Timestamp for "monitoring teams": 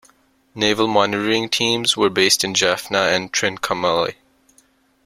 0.87-1.95